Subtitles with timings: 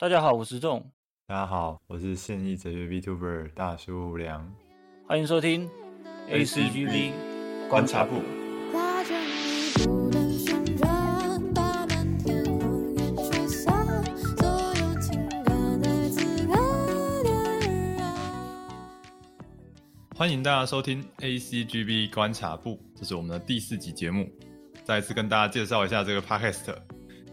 [0.00, 0.92] 大家好，我是仲，
[1.26, 4.48] 大家好，我是现役哲学 VTuber 大叔梁，
[5.08, 5.68] 欢迎收听
[6.30, 7.10] ACGV
[7.68, 8.22] 观察部。
[20.14, 24.30] 欢迎大家收听 ACGB 观察部，这是我们的第四集节目。
[24.84, 26.72] 再一次跟大家介绍一下这个 podcast。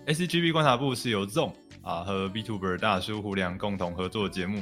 [0.07, 1.54] ACGB 观察部是由 Zone
[1.86, 4.62] 啊和 VTuber 大叔胡良共同合作的节目，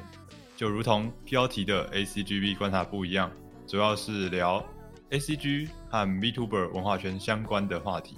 [0.57, 3.31] 就如同标题的 ACGB 观察部一样，
[3.65, 4.63] 主要是聊
[5.09, 8.17] ACG 和 VTuber 文化圈相关的话题。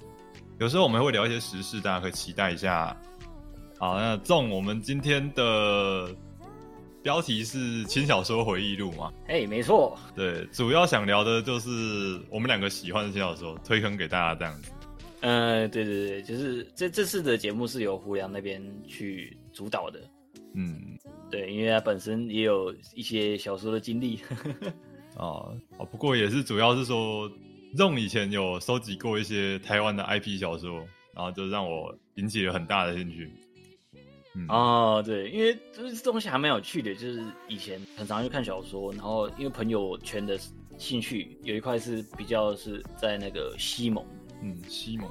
[0.58, 2.96] 有时候我们会聊一些时事，大家可以期待一下。
[3.78, 6.08] 好，那 Zone 我们今天的
[7.02, 9.12] 标题是轻小说回忆录嘛？
[9.28, 14.72] 哎，没错，对，主要想聊的就是我们两个喜欢的轻小说，推坑给大家这样子。
[15.20, 20.00] 呃，对对对，就是这这次的节目是由胡良那边去主导的，
[20.54, 20.98] 嗯，
[21.30, 24.20] 对，因为他本身也有一些小说的经历。
[25.16, 27.30] 哦哦，不过也是主要是说
[27.74, 33.32] ，Zong 以前有收集过一些台湾的 IP 小说，然后就让我引起了很大的兴趣。
[34.34, 40.38] 嗯，哦，对，因为就是这东西还蛮有趣的，就是以前很常去看小说，然后因为朋友圈的
[40.76, 44.04] 兴趣有一块是比较是在那个西蒙，
[44.42, 45.08] 嗯，西蒙，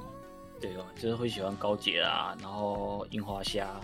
[0.60, 3.80] 对哦，就是会喜欢高洁啊，然后樱花虾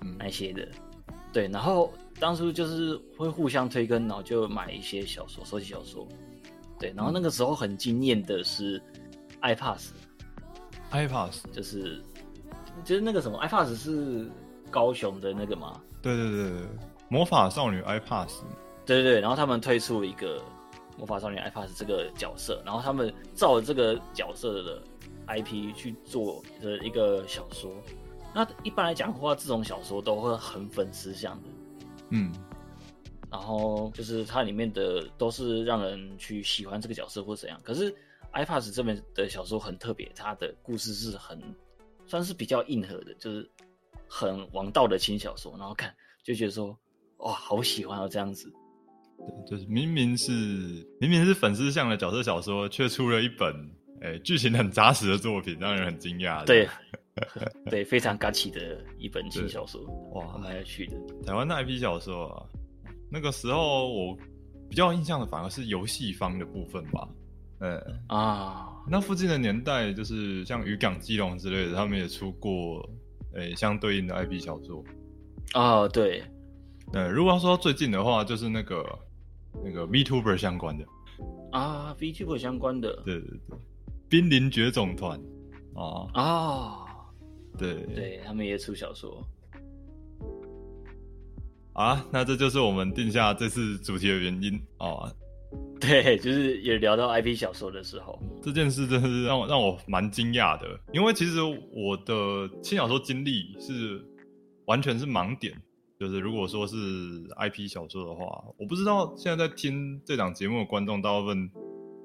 [0.00, 0.16] 嗯。
[0.18, 0.68] 那些的，
[1.32, 6.06] 对，然后当初就是会互相推跟，然后就买一些小说，收集小说，
[6.78, 8.80] 对，然后那个时候很惊艳的是
[9.42, 12.02] iPass，iPass，就是
[12.84, 14.30] 就是那个什么 iPass 是
[14.70, 16.60] 高雄的那个嘛，对对对对，
[17.08, 18.42] 魔法少女 iPass，
[18.84, 20.42] 对对对，然后他们推出了一个
[20.96, 24.82] 魔法少女 iPass 这个角色，然后他们照着这个角色的
[25.26, 27.72] IP 去做的一个小说。
[28.34, 31.48] 那一般来讲的话，这种小说都会很粉丝向的，
[32.10, 32.32] 嗯，
[33.30, 37.60] 然后就是它里面的都是让人去喜欢这个角色或怎样。
[37.62, 37.94] 可是
[38.32, 41.40] iPass 这边的小说很特别，它的故事是很
[42.06, 43.48] 算是比较硬核的，就是
[44.08, 45.94] 很王道的轻小说，然后看
[46.24, 46.76] 就觉得说
[47.18, 48.52] 哇，好喜欢哦这样子。
[49.26, 50.32] 对就是明明是
[51.00, 53.54] 明明是粉丝向的角色小说，却出了一本
[54.00, 56.44] 哎剧情很扎实的作品，让人很惊讶。
[56.44, 56.68] 对，
[57.70, 59.80] 对，非常赶起的一本新小说，
[60.14, 60.96] 哇还蛮有趣的。
[61.26, 62.46] 台湾的 IP 小说啊，
[63.10, 64.16] 那个时候我
[64.68, 67.08] 比较印象的反而是游戏方的部分吧。
[67.60, 72.86] 呃，啊，那附近的年代，就是像渔港基隆之类的，他们也出过
[73.34, 74.84] 诶、相对应的 IP 小说。
[75.54, 76.22] 哦，对，
[76.92, 78.84] 呃，如果要说到最近的话，就是那个
[79.62, 80.84] 那个 VTuber 相关的，
[81.52, 83.58] 啊，VTuber 相关的，对对对，
[84.08, 85.20] 濒临绝种团。
[85.74, 86.86] 啊，啊，
[87.58, 87.74] 对。
[87.94, 89.22] 对他们也出小说，
[91.74, 94.54] 啊，那这就是我们定下这次主题的原因。
[94.78, 95.12] 啊。
[95.80, 104.04] 对，就是也聊到 IP 小说的时候，这件事真的是让我让我蛮惊讶的，因为其实我的轻小说经历是
[104.64, 105.54] 完全是盲点，
[106.06, 106.76] 就是如果说是
[107.38, 111.50] IP 小说的话，我不知道现在在听这档节目的观众大部分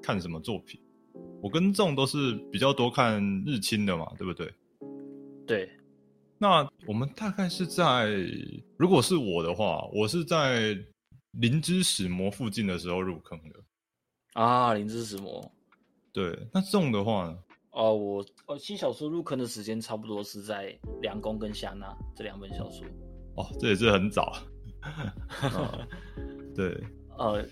[0.02, 0.80] 看什么作品。
[1.42, 4.50] 我跟众都是比较多看日清的嘛，对不对？
[5.46, 5.70] 对，
[6.38, 8.10] 那我们大概是在，
[8.78, 10.74] 如果是我的话，我是在
[11.32, 13.60] 灵之使魔附近的时候入坑的。
[14.32, 15.52] 啊，灵之使魔，
[16.10, 17.38] 对，那众的话呢？
[17.72, 22.86] 哦，我哦，新小说入坑的时间差不多是在梁宫跟夏娜这两本小说，
[23.40, 24.36] 哦，这也是很早。
[24.82, 25.88] 啊
[26.54, 26.76] 对，
[27.16, 27.44] 呃，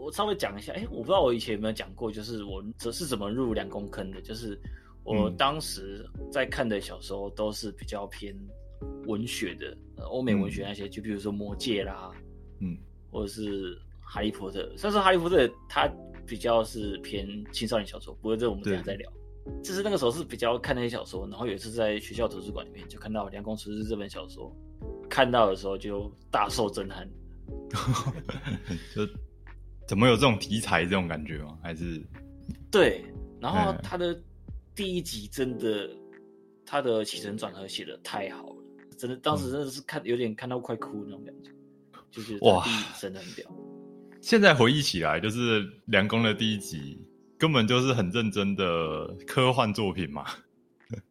[0.00, 4.58] 我稍微讲一下，哎，我不知道我以前有没有讲过，就是我这是怎么入两公坑的，就是
[5.04, 8.34] 我嗯当时在看的小说都是比较偏
[9.06, 12.10] 文学的，呃欧美文学那些，就比如说《魔戒》啦，
[12.60, 12.76] 嗯，
[13.10, 14.60] 或者是《哈利波特》。
[14.76, 15.88] 虽然说《哈利波特》它
[16.26, 19.10] 比较是偏青少年小说，不过这我们等一下再聊。
[19.62, 24.54] 就是那个时候是比较看那些小说，然后有一次在学校图书馆里面就看到《梁公厨师》这本小说，
[25.18, 27.04] 看到的时候就大受震撼。
[28.94, 29.04] 就
[29.88, 31.58] 怎么有这种题材这种感觉吗？
[31.60, 32.00] 还是
[32.70, 33.04] 对，
[33.40, 34.16] 然后嗯他的
[34.76, 35.90] 第一集真的，
[36.64, 38.62] 他的起承转合写的太好了，
[38.96, 41.50] 真的，当时真的是看有点看到快哭那种感觉，
[42.12, 42.64] 就是哇
[43.00, 43.44] 真的很屌。
[44.20, 46.96] 现在回忆起来，就是梁公的第一集，
[47.36, 50.26] 根本就是很认真的科幻作品嘛。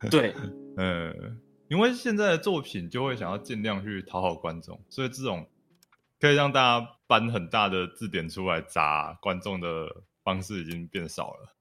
[0.09, 0.33] 对，
[0.77, 1.37] 嗯，
[1.69, 5.47] 因为现在的作品就会想要尽量去讨好观众，所以这种
[6.19, 9.87] 可以让大家搬很大的字典出来砸观众的
[10.23, 11.55] 方式已经变少了。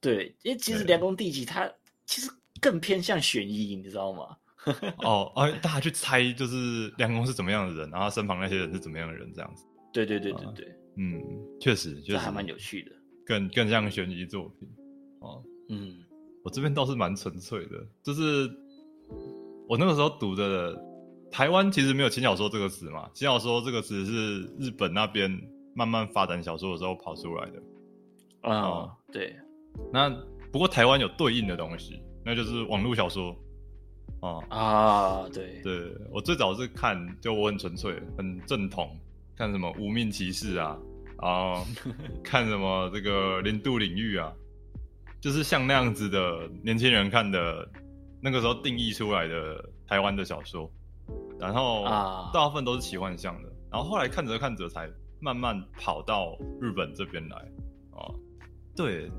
[0.00, 1.70] 对，因为其实对《凉宫》第一集它
[2.06, 2.30] 其实
[2.60, 4.36] 更偏向悬疑，你知道吗？
[5.04, 9.64] 哦，哦，大家去猜就是梁公是怎么样的人，然后身旁那些人是怎么样的人，这样子。
[9.92, 10.66] 对对对对啊对，
[10.96, 11.20] 嗯，
[11.60, 12.92] 确实，确实这还蛮有趣的。
[13.26, 14.68] 更更像悬疑作品。
[15.20, 16.02] 哦，嗯
[16.42, 18.48] 我这边倒是蛮纯粹的，就是
[19.68, 20.76] 我那个时候读的，
[21.30, 25.30] 台湾其实没有轻小说这个词嘛，轻小说这个词是日本那边
[25.74, 27.62] 慢慢发展小说的时候跑出来的。
[28.42, 29.34] 啊、哦对，
[29.92, 30.10] 那
[30.52, 33.34] 不过台湾有对应的东西，那就是网络小说。
[34.20, 38.98] 哦，啊，对，对我最早是看，就我很纯粹、很正统，
[39.36, 40.78] 看什么《无命骑士》啊，
[41.20, 41.66] 然后
[42.24, 44.32] 看什么这个《零度领域》啊，
[45.20, 47.68] 就是像那样子的年轻人看的，
[48.24, 50.70] 那个时候定义出来的台湾的小说，
[51.38, 54.90] 然后啊大部分都是奇幻向的，然后后来看着看着才
[55.20, 57.36] 慢慢跑到日本这边来，
[57.90, 58.08] 啊，
[58.74, 59.10] 对，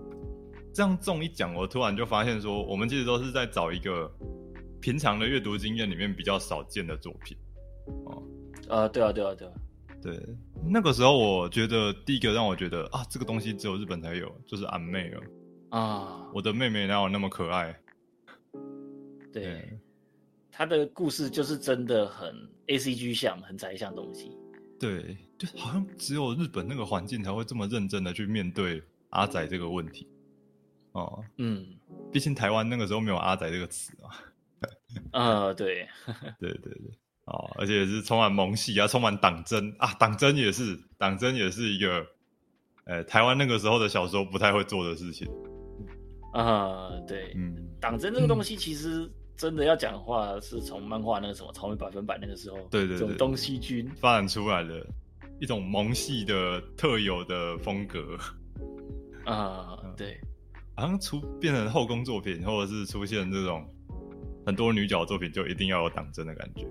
[0.74, 4.12] 这样这么一讲，我突然就发现说，我们其实都是在找一个
[4.82, 7.38] 平常的阅读经验里面比较少见的作品。
[8.68, 9.54] 啊，对啊，对啊，对啊，
[10.02, 10.20] 对，
[10.68, 15.22] 那个时候我觉得第一个让我觉得啊，这个东西只有日本才有，就是俺妹了。
[15.70, 17.80] 啊，我的妹妹哪有那么可爱？
[19.42, 19.80] 对，
[20.50, 22.34] 他的故事就是真的很
[22.68, 24.32] A C G 像，很宅向的东西。
[24.80, 30.08] 对，就好像只有日本那个环境才会这么认真的去面对阿仔这个问题。
[30.94, 31.66] 哦，嗯，
[32.14, 34.08] 毕竟台湾那个时候没有阿仔这个词啊。
[35.12, 35.86] 呃，对，
[36.40, 42.06] 对对对，哦，而且是充满萌系啊，充满党争啊，党争也是，党争也是一个，
[42.86, 45.28] 呃，台湾那个时候的小说不太会做的事情。
[46.32, 54.86] 啊、对，嗯，党争这个东西其实真的要讲的话，是从漫画那个什么《草莓百分百》那个时候，对对对这种东西军发展出来的
[55.40, 58.18] 一种萌系的特有的风格，
[59.26, 60.20] 啊、嗯对，
[60.76, 63.66] 好像出变成后宫作品，或者是出现这种
[64.46, 66.66] 很多女角作品，就一定要有党争的感觉，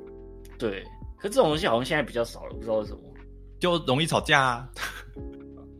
[0.59, 0.85] 对。
[1.17, 2.99] 可这种东西好像现在比较少了，不知道为什么。
[3.59, 4.71] 就容易吵架啊。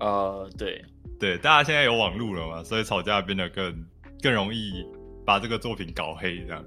[0.01, 0.83] 呃，对，
[1.21, 3.87] 对，大家现在有网络了嘛，所以吵架变得更
[4.23, 4.87] 更容易
[5.25, 6.65] 把这个作品搞黑，这样。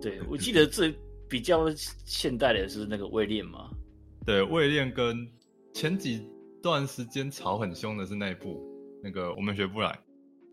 [0.00, 0.94] 对， 我记得最
[1.28, 1.66] 比较
[2.04, 3.70] 现代的是那个位恋嘛，
[4.24, 5.28] 对，位恋跟
[5.72, 6.26] 前几
[6.62, 8.62] 段时间吵很凶的是那一部，
[9.02, 9.98] 那个我们学不来。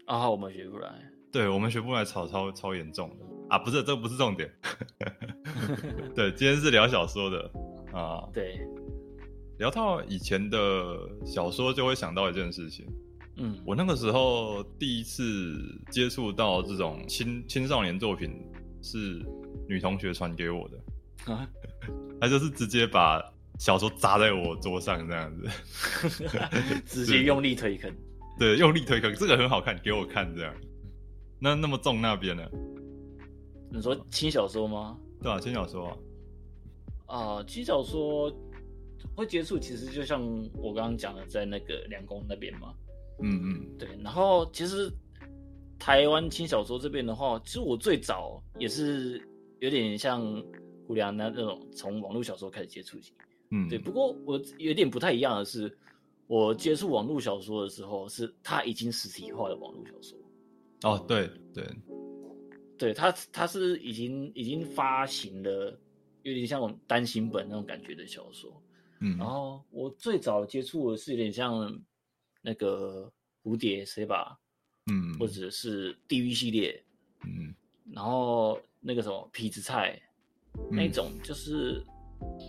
[0.06, 0.92] 啊，我们学不来。
[1.32, 3.58] 对我们学不来吵超超严重的啊！
[3.58, 4.52] 不是，这不是重点。
[6.14, 7.50] 对，今天是聊小说的
[7.94, 8.28] 啊。
[8.34, 8.60] 对，
[9.58, 12.86] 聊到以前的小说，就会想到一件事情。
[13.42, 15.58] 嗯，我那个时候第一次
[15.90, 18.32] 接触到这种青青少年作品，
[18.84, 19.26] 是
[19.68, 21.34] 女同学传给我的。
[21.34, 21.50] 啊，
[22.22, 23.20] 她就是直接把
[23.58, 25.50] 小说砸在我桌上这样子，
[26.86, 27.92] 直接用力推坑。
[28.38, 30.54] 对，用力推坑，这个很好看，给我看这样。
[31.40, 32.48] 那那么重那边呢？
[33.72, 34.98] 你说轻小说吗？
[35.22, 35.98] 对啊，轻小说
[37.08, 38.32] 啊，啊，轻小说
[39.16, 40.22] 会接触，其实就像
[40.54, 42.74] 我刚刚讲的，在那个梁公那边嘛。
[43.20, 44.92] 嗯嗯对，然后其实
[45.78, 49.22] 台湾轻小说这边的话，其实我最早也是
[49.60, 50.22] 有点像
[50.88, 53.14] 胡良那那种从网络小说开始接触起。
[53.50, 55.76] 嗯，对，不过我有点不太一样的是，
[56.28, 60.18] 我接触网络小说的时候，是它已经实体化的网络小说。
[60.84, 61.68] 哦，对对，
[62.78, 65.80] 对，他他是已经已经发行了，
[66.24, 68.52] 有点像那种单行本那种感觉的小说。
[69.02, 71.80] 嗯，然后我最早接触的是有点像
[72.42, 73.12] 那个
[73.44, 74.38] 蝴蝶 C 吧，
[74.92, 76.84] 嗯，或者是地狱系列，
[77.26, 77.54] 嗯。
[77.92, 80.02] 然后那个什么痞子菜
[80.72, 80.92] 那嗯。
[80.92, 81.84] 种，就是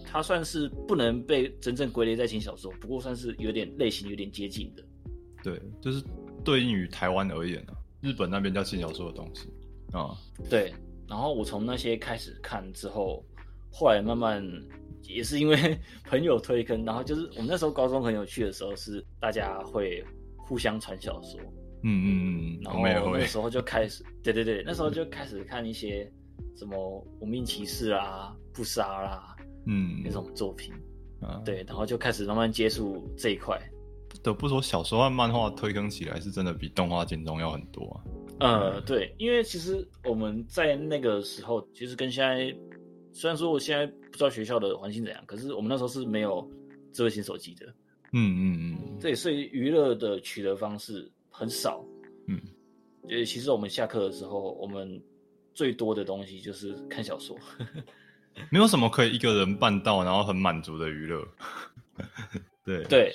[0.05, 4.85] 它算是不能被真正归类在轻小说，不过算是有点类型有点接近的。
[5.43, 6.05] 对，就是
[6.45, 9.49] 对应于台湾而言啊，日本那边叫轻小说的东西
[9.93, 10.17] 啊，
[10.49, 10.73] 对，
[11.09, 13.25] 然后我从那些开始看之后，
[13.73, 14.43] 后来慢慢
[15.05, 15.79] 也是因为
[16.09, 20.05] 朋友推坑，然后就是我们那时候高中很有趣的时候，是大家会
[20.37, 21.41] 互相传小说，
[21.83, 22.09] 嗯嗯
[22.57, 26.11] 嗯，然后那个时候就开始， 对对对，那时候就开始看一些
[26.57, 26.77] 什么
[27.21, 30.73] 无名骑士啊、不杀啦嗯那种作品，
[31.21, 33.61] 啊，对，然后就开始慢慢接触这一块。
[34.09, 38.05] 不得不说，小说和漫画推坑起来是真的比动画精中要很多啊。
[38.41, 42.55] 呃，对，因为其实我们在那个时候，其实跟现在，
[43.13, 46.49] 虽然说我现在不知道学校的环境怎样，可是我们那时候是没有
[46.93, 47.67] 智慧型手机的，
[48.13, 51.83] 嗯嗯嗯，对，所以娱乐的取得方式很少。
[52.29, 52.39] 嗯，
[53.09, 55.03] 呃，其实我们下课的时候，我们
[55.55, 57.37] 最多的东西就是看小说。
[58.51, 61.27] 没有什么可以一个人办到，然后很满足的娱乐。
[62.65, 63.15] 对，对，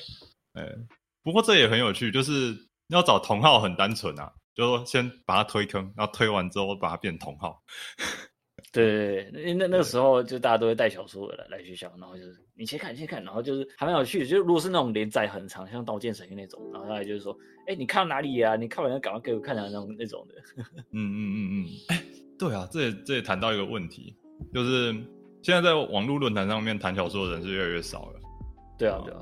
[0.54, 0.68] 哎，
[1.24, 2.56] 不过这也很有趣，就是
[2.90, 7.64] 要找同号很单纯啊，就说先把它推坑，然后推完之后把它变同号。
[8.74, 14.26] 对对对，因为那那个时候就大家都会带小说来来学校，然后就是你先看先看，然后就是还蛮有趣的。
[14.26, 17.38] 就如果是那种连载很长，像《刀剑神域》那种，然后他就是说，
[17.68, 20.64] 哎，你看到哪里呀、你看完要赶快给我看啊，那种那种的。
[20.92, 22.04] 嗯嗯嗯嗯，哎，
[22.38, 24.16] 对啊，这也这也谈到一个问题，
[24.54, 24.92] 就是
[25.44, 28.20] 现在在网络论坛上面谈小说的人是越来越少了，
[28.78, 29.22] 对啊对啊，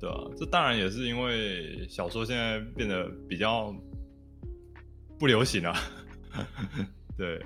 [0.00, 3.74] 对啊，这当然也是因为小说现在变得比较
[5.18, 5.74] 不流行了，
[7.16, 7.40] 对，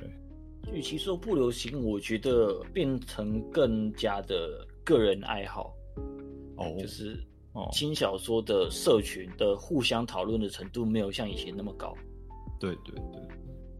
[0.73, 5.75] 与其说不流行，我觉得变成更加的个人爱好，
[6.57, 7.19] 哦，就是
[7.53, 11.97] 哦，轻小说的社群的互相讨论的程度没有像以前那么高。
[12.61, 13.23] 对对对，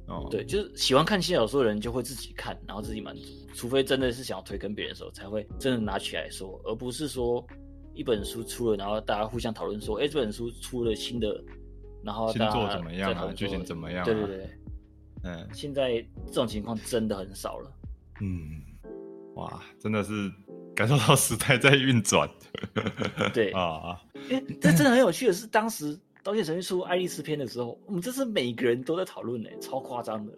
[0.09, 3.23] 哦，对，就是喜欢看轻小说的人就会自己看，然后自己满足，
[3.55, 7.47] 除非真的是想要推跟别人的时候，才会真的拿起来说，而不是说
[7.95, 11.41] 一本书出了，然后大家互相讨论说，哎，这本书出了新的，
[12.03, 13.33] 然后星大家座怎么样啊？
[13.35, 14.05] 剧情怎么样、啊？
[14.05, 14.51] 对对，对，
[15.23, 17.73] 嗯现在这种情况真的很少了。
[18.21, 18.63] 嗯，
[19.35, 20.31] 哇，真的是
[20.75, 22.29] 感受到时代在运转，
[23.33, 30.33] 对啊，因为这真的很有趣的是，当时《刀剑神域》出《爱丽丝篇》的时候，我们这是每个人都在讨论呢，超夸张的。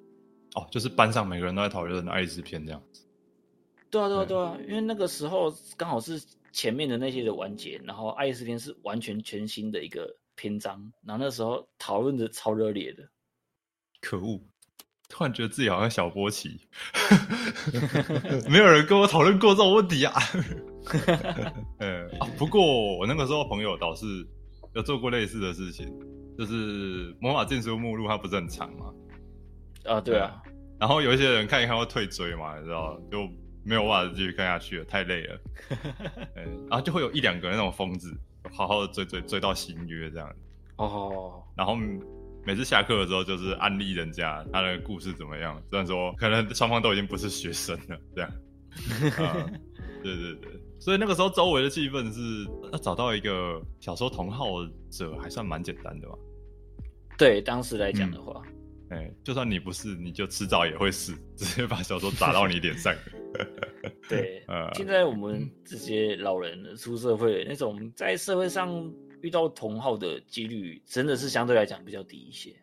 [0.54, 3.06] 哦，就是班上每个人都在讨论爱丽丝篇这样子，
[3.90, 6.22] 对啊，对啊，嗯对啊，因为那个时候刚好是
[6.52, 13.02] 前面的那些的完结，然后《爱丽丝篇》是完全全新的一个篇章，然后那时候讨论的超热烈的。
[14.00, 14.40] 可恶！
[15.12, 16.58] 突然觉得自己好像小波奇，
[18.48, 20.14] 没有人跟我讨论过这种问题啊。
[21.78, 24.06] 呃啊，不过我那个时候朋友倒是
[24.74, 25.86] 有做过类似的事情，
[26.38, 28.86] 就是魔法禁书目录它不是很长吗？
[29.84, 30.42] 啊，对啊，
[30.80, 33.28] 然后有一些人看一看会退追嘛，你知道，就
[33.64, 35.38] 没有办法继续看下去了，太累了。
[36.36, 38.10] 嗯，然后就会有一两个那种疯子，
[38.50, 40.34] 好好的追追追到新约这样，
[40.76, 41.76] 哦，然后
[42.44, 48.30] 每次下课的时候就是安利人家他的故事怎么样，虽然说可能双方都已经不是学生了，这样。
[49.18, 49.46] 啊
[50.02, 52.20] 对对对，所以那个时候周围的气氛是
[52.72, 54.46] 要找到一个小说同好
[54.90, 56.14] 者还算蛮简单的吧。
[57.16, 58.42] 对，当时来讲的话，
[58.88, 62.92] 哎、就算你不是，你就迟早也会是，直接把小说砸到你脸上。
[64.08, 68.68] 对，呃 现在我们这些老人出社会，那种在社会上
[69.22, 72.54] 遇到同号的几率，真的是相对来讲比较低一些。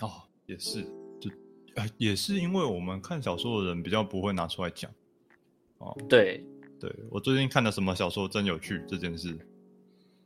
[0.00, 0.10] 哦，
[0.46, 0.82] 也是，
[1.20, 1.30] 就
[1.76, 4.90] 呃，也是因为我们看小说的人比较不会拿出来讲。
[5.78, 6.44] 哦，对，
[6.80, 9.38] 对我最近看的什么小说真有趣这件事，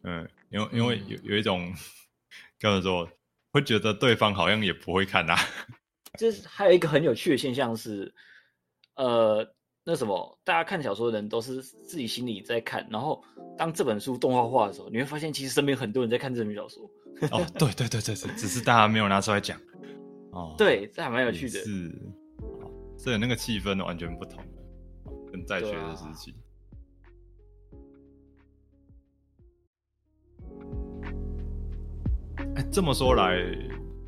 [0.02, 1.72] 嗯，因为因为有有一种
[2.58, 3.08] 跟我说，
[3.52, 5.36] 会觉得对方好像也不会看啊。
[6.18, 8.14] 就是还有一个很有趣的现象是，
[8.94, 13.22] 呃，那什么，大家看小说的人都是自己心里在看，然后
[13.58, 16.88] 当这本书动画化的时候，你会发现其实身边很多人在看这本小说。
[17.30, 19.58] 哦，对对对对对，只是大家没有拿出来讲。
[20.30, 21.58] 哦，， 对，这还蛮有趣的。
[21.60, 21.88] 是，
[22.40, 24.38] 哦所以那个气氛完全不同
[25.32, 26.32] 跟在学的时期。
[32.54, 33.36] 哎、这么说来，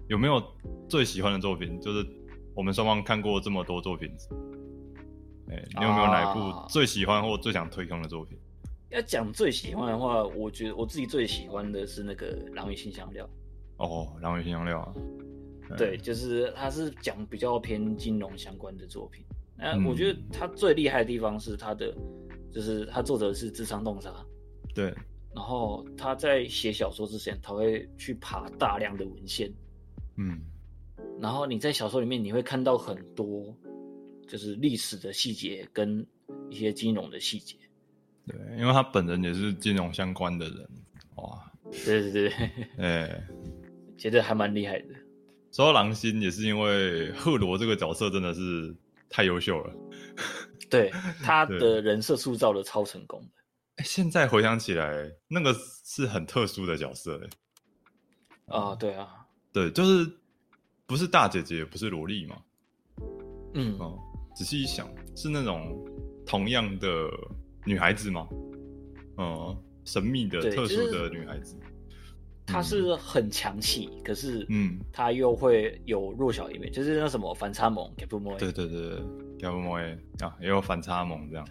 [0.08, 0.40] 有没有
[0.88, 1.80] 最喜欢的作品？
[1.80, 2.06] 就是
[2.54, 4.08] 我们双方看过这么多作品，
[5.50, 8.38] 哎、你有没有哪部最喜欢或最想推坑的作品？
[8.90, 13.24] 要讲最喜欢的话，我觉得我自己最喜欢的是那个《狼与新香料》。
[13.76, 14.92] 哦，《狼与新香料》啊，
[15.70, 19.24] 嗯对，就是它是讲比较偏金融相关的作品。
[19.56, 19.84] 那嗯。
[19.86, 21.92] 我觉得它最厉害的地方是它的，
[22.52, 24.12] 就是它作者是智商洞察，
[24.74, 24.94] 对，
[25.34, 29.52] 然后他在写小说之前，他会去爬大量的文献，
[30.16, 30.40] 嗯，
[31.20, 33.52] 然后你在小说里面你会看到很多
[34.28, 36.06] 就是历史的细节跟
[36.50, 37.56] 一些金融的细节。
[38.26, 40.68] 对，因为他本人也是金融相关的人，
[41.16, 41.52] 哇，
[41.84, 42.32] 对对对，
[42.78, 43.28] 哎、
[43.98, 44.94] 觉得还蛮厉害的。
[45.52, 48.74] 说到狼心，也是因为赫罗这个角色真的是
[49.08, 49.74] 太优秀了。
[50.70, 50.90] 对
[51.22, 53.28] 他的人设塑造的超成功的。
[53.76, 55.54] 哎现在回想起来，那个
[55.84, 60.10] 是很特殊的角色，哎，啊，对啊，对，就是
[60.86, 62.42] 不是大姐姐，不是萝莉嘛，
[63.52, 63.98] 嗯，哦，
[64.34, 65.82] 仔细一想，是那种
[66.26, 66.88] 同样的
[67.64, 68.26] 女孩子吗？
[69.16, 71.56] 嗯、神秘的、特殊的女孩子，
[72.44, 79.02] 她是很强气，可是嗯，她又会有弱小一面，就是那什么反差萌 g a p 对对对对，
[79.38, 81.46] 要不莫啊，也有反差萌这样。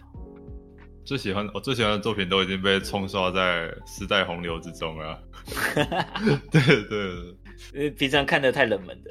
[1.06, 5.22] 最喜欢我最喜欢的作品都已经被冲刷在时代洪流之中了。
[6.50, 7.36] 对对对
[7.74, 9.10] 因为平常看的太冷门的。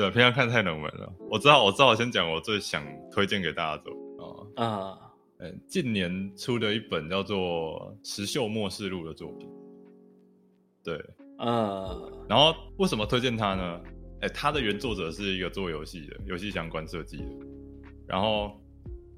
[0.00, 1.12] 对，平常看太冷门了。
[1.28, 3.90] 我知道，我知道，我先讲我最想推荐给大家的
[4.56, 4.64] 啊。
[4.64, 4.98] 啊，
[5.36, 9.46] 呃，近年出的一本叫做《石秀末世录》的作品。
[10.82, 10.98] 对，
[11.36, 13.80] 呃，然后为什么推荐它呢？
[14.22, 17.24] 哎，它的原作者是一个做游戏的，游戏相关设计的。
[18.06, 18.58] 然后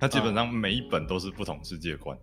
[0.00, 2.18] 它基本上每一本都是不同世界观，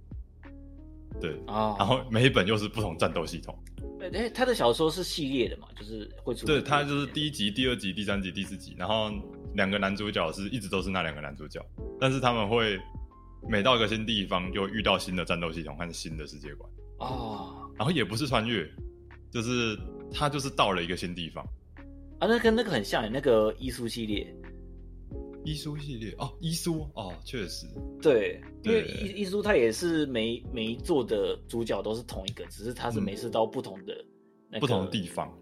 [1.21, 3.57] 对，啊，然后每一本又是不同战斗系统。
[4.01, 9.11] 哎、欸，他的小说是系列的嘛，就是会出对，他就是第一集、第二集、第三集、第四集，然后
[9.55, 11.63] 两个男主角是一直都是那两个男主角，
[11.99, 12.79] 但是他们会
[13.49, 18.69] 每到一个新地方就遇到新的战斗系统和新的世界观，哦然后也不是穿越，
[19.31, 19.77] 就是
[20.13, 21.45] 他就是到了一个新地方。
[22.19, 24.35] 啊，那跟那个很像，那个艺术系列，
[25.43, 27.65] 伊苏系列哦，伊苏哦，确实，
[28.01, 33.03] 对，因为对伊伊苏他也是每每一座的主角都是同一个，只是他是嗯。
[33.03, 34.05] 每次到不同的、
[34.49, 35.35] 那个不同的地方，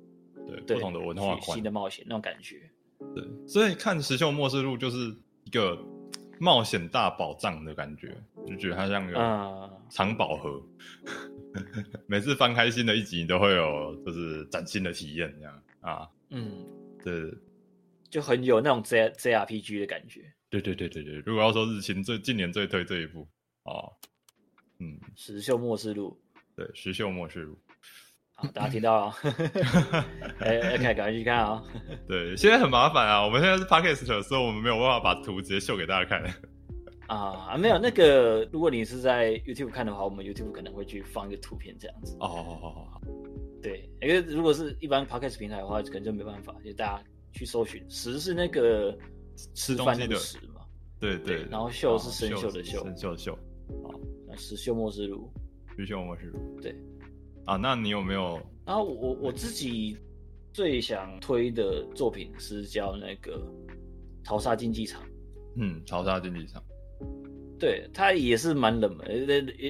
[0.47, 2.61] 对，对不同的文化观去新，的冒险那种感觉。
[3.15, 5.77] 对，所以看《石秀末世录》就是一个
[6.39, 8.15] 冒险大宝藏的感觉，
[8.47, 10.61] 就觉得它像个啊藏宝盒。
[12.07, 16.63] 每次翻开新的一集，你都会有就是崭新的体验，这样啊，嗯，
[17.03, 17.13] 对，
[18.09, 20.21] 就很有那种 J JRPG 的感觉。
[20.49, 21.15] 对对对对对。
[21.25, 23.27] 如果要说日清最近年最推这一部
[23.63, 23.91] 哦，
[24.79, 26.17] 嗯，《石秀末世录
[26.55, 27.53] 对，《石秀末世录》。》
[28.39, 29.15] 好，大家听到了啊，
[30.41, 31.63] 哎、哎，赶快去看啊！
[32.07, 36.23] 对，现在很麻烦啊，我们现在是 podcast，所以我们没有办法把图直接秀给大家看。
[37.07, 42.15] 啊，没有那个，如果你是在 YouTube 看的话，我们 YouTube 可能会去放一个图片这样子。
[42.19, 43.01] 哦，好好好好，
[43.63, 47.03] 对，因为如果是一般 Podcast 平台的话，可能就没办法，就大家
[47.37, 47.83] 去搜寻。
[47.89, 48.97] 食是那个
[49.53, 50.61] 吃饭的食嘛，
[50.99, 53.37] 对对，然后秀是哦生锈的锈生锈的锈，
[54.27, 55.31] 那石秀末世录。
[55.77, 56.59] 石秀末世录。
[56.61, 56.75] 对，
[57.45, 59.95] 啊，那你有没有然后我我自己
[60.51, 63.37] 最想推的作品是叫那个
[64.25, 65.01] 《淘沙竞技场》，
[65.55, 66.63] 嗯淘沙竞技场？
[67.59, 69.07] 对，它也是蛮冷门，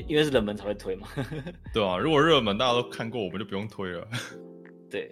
[0.08, 1.08] 因为是冷门才会推嘛。
[1.74, 4.08] 对啊，如果热门大家都看过，我们就不用推了。
[4.90, 5.10] 对，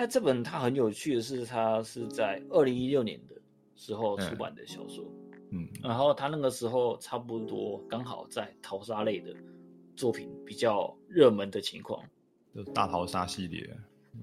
[0.00, 3.34] 那这本它很有趣的是，它是在二零一六年的
[3.76, 5.04] 时候出版的小说，
[5.50, 9.36] 嗯然后它那个时候差不多刚好在淘沙类的
[9.94, 12.02] 作品比较热门的情况。
[12.54, 13.60] 就大逃杀系列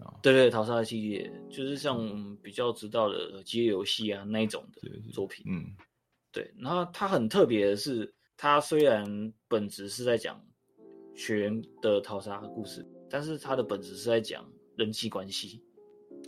[0.02, 5.46] 啊，对对，淘沙系列就是像比较知道的街游戏啊那一种的作品。
[5.48, 5.63] 嗯
[6.32, 10.44] 对，然后它很特别的是，它虽然本质是在讲
[11.13, 14.44] 学员的淘沙故事，但是它的本质是在讲
[14.78, 15.62] 人际关系。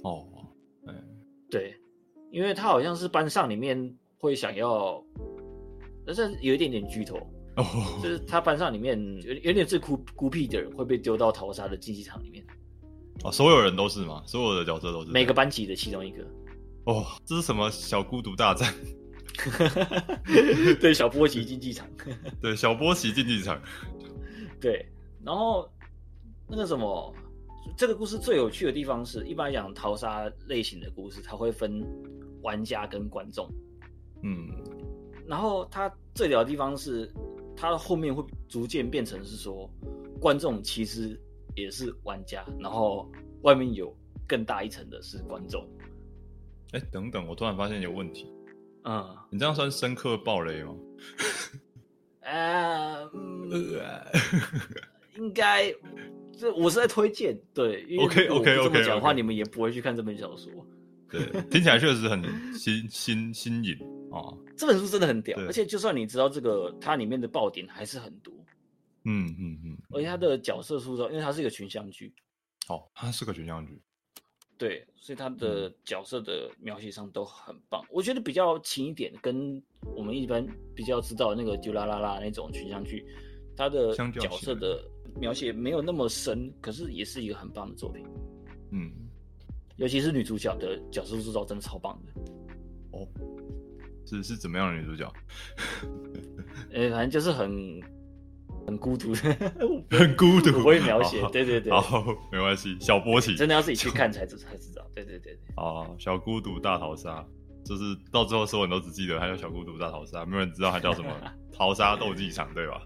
[0.03, 0.27] 哦，
[0.87, 0.95] 嗯
[1.49, 1.73] 对，
[2.31, 5.03] 因为他好像是班上里面会想要，
[6.05, 7.15] 但是有一点点剧透，
[7.55, 7.63] 哦，
[8.01, 12.45] 就是他班上里面有有点最孤孤僻的人会被丢到淘沙的竞技场里面，
[13.23, 14.23] 哦，所有人都是吗？
[14.25, 16.25] 所有的角色都是每个班级的其中一个。
[16.85, 18.73] 哦，这是什么小孤独大战？
[20.81, 21.87] 对，小波奇竞技场。
[22.41, 23.61] 对，小波奇竞技场。
[24.59, 24.85] 对，
[25.23, 25.69] 然后
[26.47, 27.13] 那个什么，
[27.77, 31.81] 这个故事最有趣的地方是，一般来讲淘沙类型的故事，它会分
[32.41, 33.49] 玩家跟观众。
[34.23, 34.49] 嗯，
[35.25, 37.09] 然后它最屌的地方是，
[37.55, 39.69] 它后面会逐渐变成是说，
[40.19, 41.17] 观众其实
[41.55, 43.09] 也是玩家，然后
[43.43, 43.95] 外面有
[44.27, 45.65] 更大一层的是观众。
[46.71, 48.31] 哎，等等，我突然发现有问题。
[48.83, 50.75] 嗯，你这样算深刻暴雷吗？
[52.21, 53.49] 呃，嗯
[55.17, 55.73] 应该
[56.39, 60.49] 这我是在推荐，对，因为 OK，如果我不 OK，这么 OK，讲的话你们也不会去看这本小说。
[61.11, 62.23] 对，听起来确实很
[62.53, 63.73] 新新新颖
[64.11, 64.31] 啊。
[64.55, 68.33] 这本书真的很屌，而且就算你知道这个，它里面的爆点还是很多，
[69.03, 72.13] 嗯嗯嗯，而且它的角色塑造，因为它是一个群像剧，
[72.67, 73.81] 哦，它是个群像剧。
[74.57, 77.83] 对，所以它嗯的角色的描写上都很棒。
[77.89, 79.61] 我觉得比较轻一点，跟
[79.95, 83.05] 我们一般比较知道那个丢啦啦啦那种群像剧，
[83.55, 84.83] 它的角色的
[85.19, 88.05] 描写没有那么深，可是也是一个很棒的作品。
[88.71, 88.91] 嗯，
[89.77, 92.21] 尤其是女主角的角色塑造真的超棒的，
[92.91, 93.07] 哦，
[94.05, 95.11] 是是怎么样的女主角？
[96.71, 97.81] 呃，反正就是很
[98.67, 99.13] 很孤独，
[99.89, 105.55] 很孤独，我不会描写好，对对对，好，没关系，小波奇真的要自己去看才知才知道，对对对对。
[105.55, 107.25] 啊，小孤独大逃杀，
[107.65, 111.09] 就是到最后所有人都只记得它叫小孤独大逃杀，没有人知道它叫什么
[111.51, 112.81] 逃杀斗技场，对吧？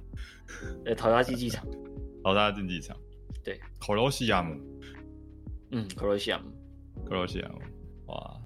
[0.86, 1.65] 呃，淘沙竞技场，
[2.23, 2.95] 逃杀竞技场，
[3.43, 4.55] 对，口罗西亚姆，
[5.71, 6.51] 嗯，克罗西亚姆，
[7.05, 7.59] 克罗西亚姆，
[8.05, 8.41] 哇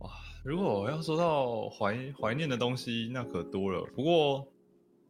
[0.00, 0.10] 哇！
[0.44, 3.84] 如果我要说到怀怀念的东西，那可多了。
[3.94, 4.46] 不过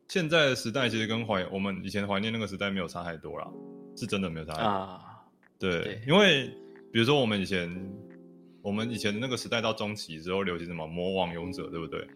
[0.08, 3.50] 现在的时代其实跟怀我们以前怀念那个时代没有差太多啦，
[3.96, 4.68] 是真的没有差太多。
[4.68, 5.24] 啊，
[5.58, 6.48] 对，对因为
[6.92, 7.68] 比如说我们以前
[8.60, 12.06] 我们以前的那个时代到中期之后流行什么魔王勇者，对不对？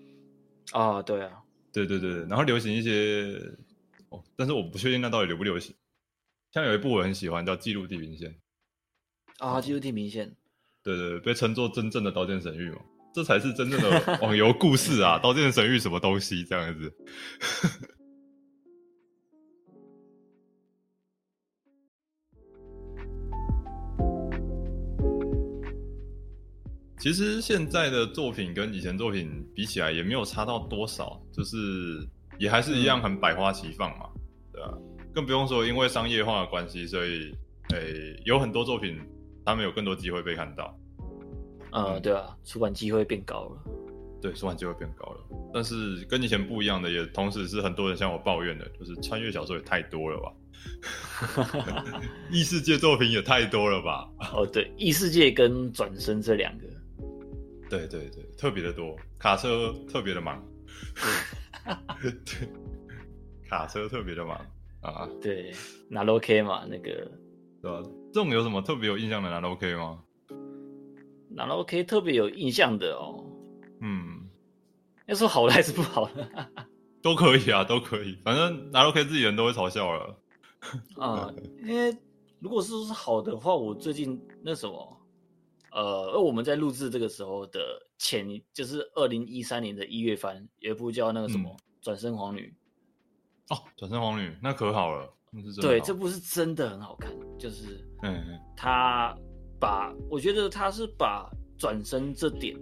[0.72, 1.32] 啊，对啊，
[1.72, 3.40] 对对对，然后流行一些
[4.10, 5.74] 哦，但是我不确定那到底流不流行。
[6.52, 8.34] 像有一部我很喜欢叫《记录地平线》，
[9.46, 10.34] 啊，记录地平线，
[10.82, 12.80] 对对对，被称作真正的刀剑神域嘛。
[13.14, 15.18] 这才是真正的网游故事啊！
[15.22, 16.92] 刀剑神域什么东西这样子？
[27.00, 32.06] 其实现在的作品跟以前作品比起来，也没有差到多少，就是
[32.38, 34.08] 也还是一样很百花齐放嘛，
[34.52, 34.72] 对啊，
[35.14, 37.34] 更不用说因为商业化的关系，所以
[37.70, 38.98] 诶、有很多作品
[39.44, 40.78] 他们有更多机会被看到，
[41.72, 43.72] 嗯，对啊，出版机会变高了。
[44.20, 45.20] 对，出版机会变高了。
[45.54, 50.32] 但是跟以前不一样的，也同时是很多人向我抱怨的，就是穿越小说也太多了吧，
[52.32, 54.08] 异世界作品也太多了吧？
[54.34, 56.66] 哦，对，异世界跟转身这两个，
[57.70, 60.44] 对对对，特别的多，卡车特别的忙，
[62.24, 62.48] 对，
[63.48, 64.36] 卡车特别的忙
[64.80, 65.52] 啊，对，
[65.88, 67.10] 拿 OK 嘛，那个
[67.62, 67.82] 对吧？
[68.12, 70.02] 这种有什么特别有印象的拿 OK 吗？
[71.30, 73.24] 拿 OK 特别有印象的哦。
[73.80, 74.28] 嗯，
[75.06, 76.28] 要说好的还是不好的
[77.02, 80.18] 都可以啊，都可以，反正拿 OK 自己人都会嘲笑了。
[80.96, 81.32] 啊？
[81.62, 81.96] 因为
[82.40, 84.97] 如果是说是好的话，我最近那什么，
[85.72, 87.60] 呃，而我们在录制这个时候的
[87.98, 92.54] 前，就是二零一三年的一月番，有一部叫那个什么嗯《转身皇女
[93.50, 98.40] 哦，转身皇女那可好了，那是》，真的对，这部是真的很好看，就是嗯嗯。
[98.56, 99.16] 他
[99.60, 102.56] 把，我觉得他是把转身这点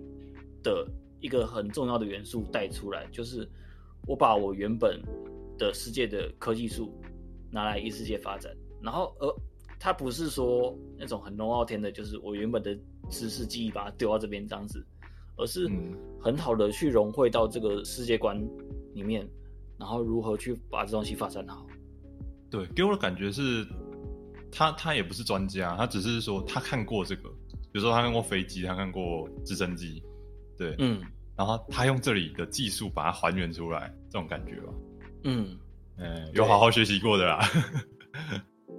[0.63, 0.87] 的
[1.21, 3.49] 一个很重要的元素带出来，就是
[4.07, 5.01] 我把我原本
[5.59, 6.93] 的世界的科技树
[7.51, 9.35] 拿来异世界发展，然后呃，
[9.79, 12.79] 他不是说那种很龙傲天的，就是我原本的
[13.11, 14.85] 知识记忆把它丢到这边这样子，
[15.37, 15.97] 而是嗯。
[16.19, 18.37] 很好的去融汇到这个世界观
[18.95, 19.29] 里面，
[19.79, 21.65] 然后如何去把这东西发展好。
[22.51, 23.65] 对，给我的感觉是，
[24.51, 27.29] 他他也不是专家，他只是说他看过这个，
[27.71, 30.03] 比如说他看过飞机，他看过直升机，
[30.59, 31.01] 对，嗯。
[31.37, 34.73] 然后他用这里的技术把它还原出来，这种感觉吧，
[35.25, 35.57] 嗯，
[35.99, 37.49] 嗯，有好好学习过的啦，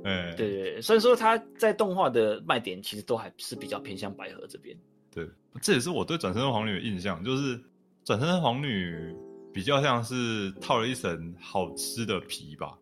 [0.04, 4.78] 嗯，对对对，虽然说他在动画的卖点其实都还是比较偏向百合这边。
[5.12, 5.28] 对，
[5.62, 7.60] 这也是我对转身皇女的印象，就是
[8.04, 9.16] 转身皇女
[9.54, 12.78] 比较像是套了一层好吃的皮吧，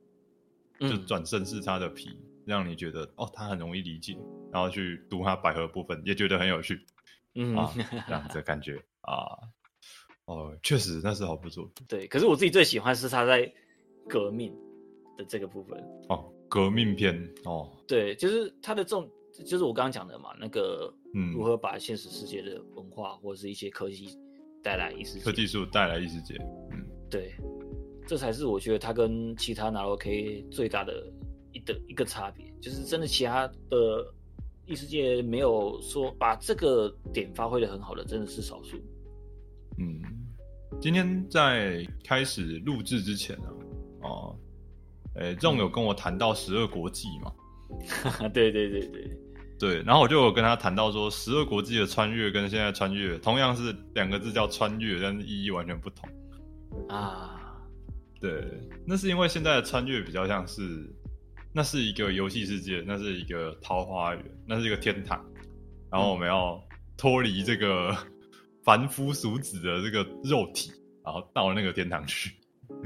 [0.80, 2.10] 就嗯，转身是它的皮，
[2.46, 4.18] 让你觉得哦，它很容易理解，
[4.52, 6.80] 然后去读它百合部分也觉得很有趣
[7.36, 7.72] 嗯，啊，
[8.08, 9.16] 这样子的感觉啊。
[10.26, 12.08] 哦，确实那是好不错对。
[12.08, 13.54] 可是我自己最喜欢是他在
[14.10, 14.52] 革命
[15.16, 15.80] 的这个部分。
[16.10, 17.14] 哦，革命片
[17.44, 19.12] 哦，对，就是它的这种，
[19.46, 24.18] 就是我刚刚讲的嘛，那个嗯如何把现实世界的文化或者是一些科技
[24.64, 25.26] 带来异世界。
[25.26, 26.36] 科技术带来异世界，
[26.72, 27.36] 嗯，对，
[28.08, 31.12] 这才是我觉得它跟其他拿 OK 最大的
[31.52, 34.14] 一的一个差别，就是真的其他的
[34.66, 38.78] 异世界没有说把这个点发挥的很好的，真的是少数。
[39.78, 40.02] 嗯，
[40.80, 43.52] 今天在开始录制之前啊，
[44.04, 44.40] 哦，
[45.16, 47.32] 诶，仲有跟我谈到十二国际嘛，
[48.34, 49.10] 对对对对，
[49.58, 56.10] 对，然后我就有跟他谈到说，十二国际的穿越跟现在穿越同样是两个字叫穿越，但是意义完全不同。
[56.90, 57.58] 啊，
[58.20, 58.44] 对，
[58.86, 60.94] 那是因为现在的穿越比较像是，
[61.54, 65.26] 那是一个游戏世界，那是一个桃花源，那是一个天堂，
[65.90, 66.62] 然后我们要
[66.98, 67.96] 脱离这个
[68.66, 70.72] 凡夫俗子的这个肉体，
[71.06, 72.36] 然后到那个天堂去。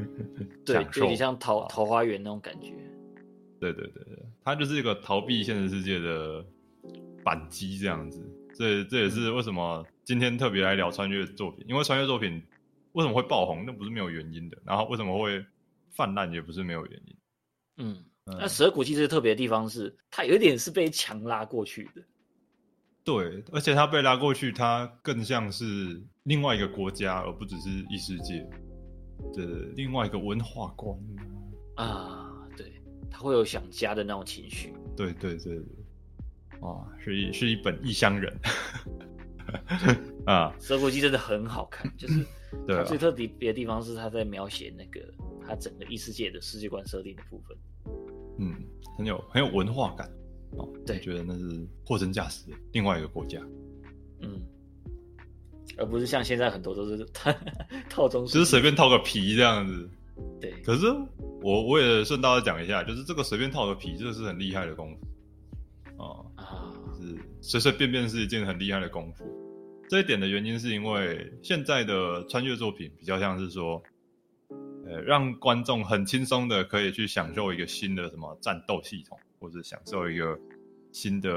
[0.66, 2.74] 对，有点像桃啊桃花源那种感觉。
[3.60, 6.46] 对对对对，它就是一个逃避现实世界的
[7.24, 8.26] 反击这样子。
[8.56, 12.42] 这这也是为什么今天特别来聊穿越作品，因为穿越作品
[12.94, 14.58] 为什么会爆红，那不是没有原因的。
[14.66, 15.46] 然后为什么会
[15.92, 17.16] 泛滥，也不是没有原因。
[17.78, 22.02] 嗯，嗯那蛇骨》其实特别的地方是，它有一点是被强拉过去的。
[23.04, 28.46] 对，而且它被拉过去，它更像是另外一个国家，而不只是异世界
[29.34, 30.98] 的另外一个文化观
[31.76, 31.86] 啊。
[31.86, 32.72] 啊，对，
[33.10, 34.74] 他会有想家的那种情绪。
[34.96, 35.64] 对对对对，
[36.62, 38.36] 啊，是一是一本异乡人。
[40.26, 42.26] 啊，十二国记真的很好看，就是
[42.86, 45.02] 最特别的地方是他在描写那个
[45.48, 47.58] 他整个异世界的世界观设定的部分。
[48.38, 48.56] 嗯，
[48.98, 50.08] 很有很有文化感。
[50.52, 50.70] 哦。
[50.86, 51.00] 对。
[51.00, 53.42] 觉得那是货真价实的另外一个国家，
[54.22, 54.40] 嗯，
[55.78, 57.34] 而不是像现在很多都是 套
[57.90, 59.90] 套中式，就是随便套个皮这样子。
[60.42, 60.88] 对，可是
[61.42, 65.08] 我我也顺道讲一下，就是这个随便套个皮，这个是很厉害的功夫
[65.98, 66.26] 哦。
[66.36, 69.26] 啊，是随随便便是一件很厉害的功夫。
[69.90, 73.82] 这一点的原因是因为现在的穿越作品比较像是说，
[74.86, 80.38] 呃，让观众很轻松的可以去享受一个新的什么战斗系统，或者享受一个
[80.92, 81.32] 新的，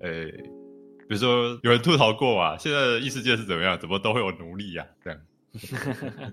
[0.00, 0.26] 呃，
[1.12, 3.78] 比比如说有人吐槽过啊，现在的异世界是怎么样？
[3.78, 4.86] 怎么都会有奴隶啊？
[5.04, 5.20] 这样，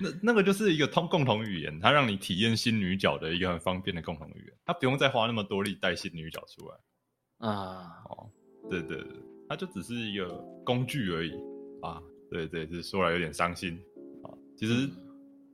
[0.00, 7.48] 那那个就是一个通共同语言，它让你体验新女角的一个很方便的共同语言，它不用再花那么多力带新女角出来。
[7.48, 8.28] 啊，哦
[8.68, 9.06] 对对对，
[9.48, 10.28] 它就只是一个
[10.64, 11.32] 工具而已
[11.80, 12.02] 啊。
[12.32, 13.78] 对对，是说来有点伤心
[14.24, 14.34] 啊。
[14.56, 14.90] 其实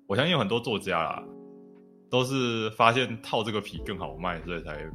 [0.07, 1.23] 我相信有很多作家啦，
[2.11, 4.91] 都是发现套这个皮更好卖，所以才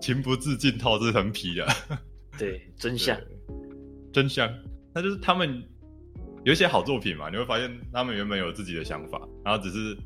[0.00, 1.66] 情不自禁套这层皮的。
[2.38, 3.18] 对，真相。
[4.12, 4.52] 真香。
[4.94, 5.62] 那就是他们
[6.44, 9.96] 有一些好作品嘛，你会发现他们原本有自己的想法，然后只是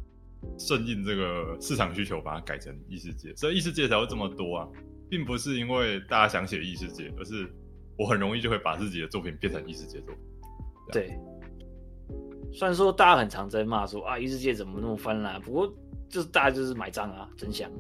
[0.58, 4.68] 顺应这个市场需求把它改成异世界，所以异世界才会这么多啊，
[5.08, 7.48] 并不是因为大家想写异世界，而是
[7.96, 10.24] 我很容易就会把自己的作品变成异世界作品。
[10.90, 11.16] 对，
[12.52, 15.72] 虽然说大家很常在骂说啊，异世界怎么那么泛滥，不过
[16.08, 17.70] 就是大家就是买账啊，真香。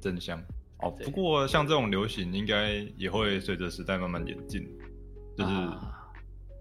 [0.00, 0.40] 真香
[0.82, 0.90] 哦。
[1.04, 4.66] 不过像这种流行，应该也会随着时代慢慢演进，
[5.36, 5.96] 就是、啊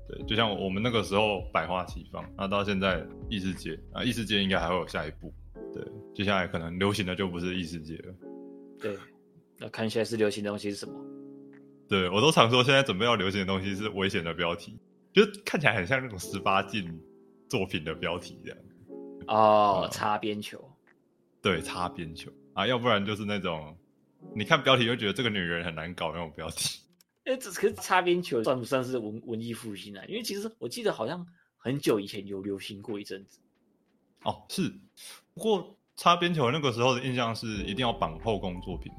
[0.07, 5.31] 对，就像我们那个时候百花齐放，那到现在异世界啊，异世界应该还会有下一步。
[5.71, 5.83] 对，
[6.15, 8.13] 接下来可能流行的就不是异世界了。
[8.79, 8.97] 对，
[9.57, 10.93] 那看现在是流行的东西是什么？
[11.87, 14.79] 对我都常说，现在准备要流行的东西是危险的标题，
[15.13, 16.99] 就是看起来很像那种十八禁
[17.47, 18.57] 作品的标题这样。
[19.27, 20.63] 哦，嗯擦边球。
[21.41, 23.77] 对，擦边球啊，要不然就是那种
[24.35, 26.79] 你看标题就觉得这个女人很难搞那种标题。
[27.25, 30.03] 哎，这可是擦边球算不算是文文艺复兴啊？
[30.07, 31.25] 因为其实我记得好像
[31.57, 33.39] 很久以前有流行过一阵子。
[34.23, 34.73] 哦，是，
[35.33, 38.91] 不过擦边球那个时候的印象是一定要绑后宫作品。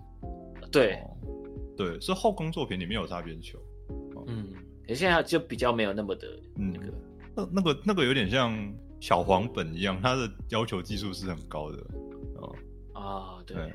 [0.71, 1.17] 对，哦，
[1.77, 3.59] 对，是后宫作品里面有擦边球。
[4.27, 4.53] 嗯，
[4.87, 6.93] 可现在就比较没有那么的嗯那个。
[7.35, 11.79] 那那个那个有点像小黄本一样，它的要求技术是很高的。
[12.37, 12.57] 哦，
[12.93, 13.73] 啊，对，对，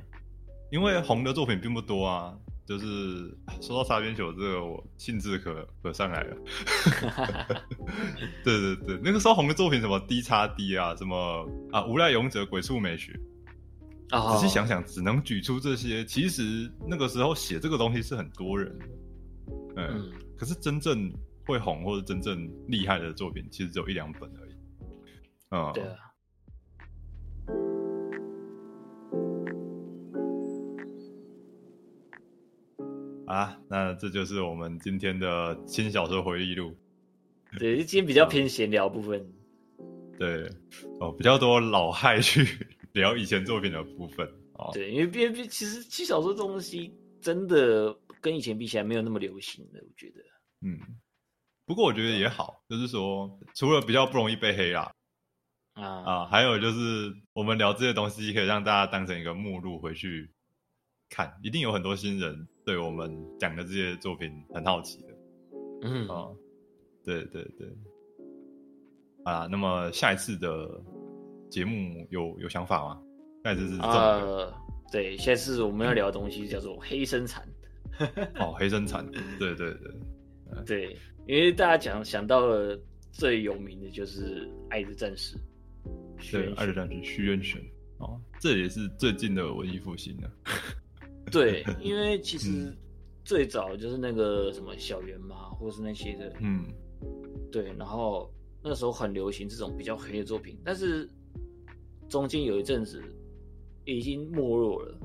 [0.71, 2.37] 因为红的作品并不多啊。
[2.67, 6.35] 就是说到擦边球这个，我兴致可可上来了。
[8.43, 13.13] 对对对，那个时候红的作品什么 D 叉 D 啊，什么啊无赖勇者、鬼畜美学，
[14.09, 16.03] 啊，仔细想想，只能举出这些。
[16.05, 18.85] 其实那个时候写这个东西是很多人的，
[19.75, 21.13] 嗯，嗯，可是真正
[21.45, 24.55] 会红或者真正厉害的作品，其实只有一两本而已。
[25.51, 25.97] 嗯，对啊，
[33.27, 36.75] 好啦，那这就是我们今天的轻小说回忆录。
[37.57, 39.25] 对，今天比较偏闲聊部分。
[40.17, 40.47] 对，
[40.99, 42.45] 哦，比较多老害去
[42.93, 44.27] 聊以前作品的部分。
[44.53, 50.21] 哦，对，因为变变其实轻小说这东西真的跟以前比起来没有那么流行了，我觉得。
[50.61, 50.79] 嗯，
[51.65, 54.93] 不过我觉得也好，就是说，除了比较不容易被黑啦，
[55.73, 60.31] 啊啊，还有就是我们聊这些东西，可以让大家当成一个目录回去
[61.09, 65.07] 看，一定有很多新人对我们讲的这些作品很好奇的
[65.83, 66.27] 嗯，啊。
[67.03, 67.67] 对对对，
[69.23, 70.67] 啊，那么下一次的
[71.51, 73.01] 节目有有想法吗？
[73.43, 74.51] 下一次是呃，
[74.91, 77.47] 对，下次我们要聊的东西叫做黑生产。
[78.39, 79.05] 哦，黑生产，
[79.37, 82.75] 对对对， 对，因为大家讲想到了
[83.11, 85.37] 最有名的就是《爱的战士》
[86.19, 87.61] 徐对，元轩二战是虚渊玄
[87.99, 90.31] 哦，这也是最近的文艺复兴了。
[91.31, 92.77] 对，因为其实嗯。
[93.25, 96.63] 最早就是那个什么小圆嘛，或是那些的，嗯，
[97.51, 101.09] 对，然后那时候很流行这种比较黑的作品，但是
[102.07, 103.01] 中间有一阵子
[103.83, 104.95] 已经没落了，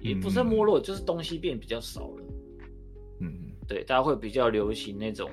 [0.00, 2.24] 也不是没落，就是东西变比较少了。
[3.20, 5.30] 嗯，对，大家会比较流行那种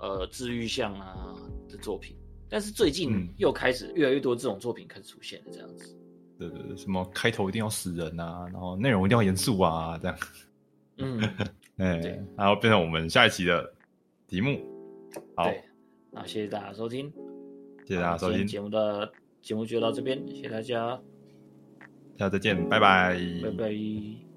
[0.00, 1.36] 呃治愈向啊
[1.68, 2.16] 的作品，
[2.48, 3.28] 但是最近嗯。
[3.36, 5.96] 又开始越来越多这种作品开始出现了，这样子。
[6.38, 10.18] 对对对，什么开头一定要死人啊，然后内容一定要严肃啊，这样，
[10.98, 11.20] 嗯，
[11.78, 13.72] 哎对，然后变成我们下一期的
[14.26, 14.60] 题目。
[15.34, 15.50] 好，
[16.10, 17.12] 那谢谢大家收听，
[17.86, 19.10] 谢谢大家收听，节目的
[19.42, 21.00] 节目就到这边，谢谢大家，
[22.18, 24.27] 下次再见，拜拜，拜拜。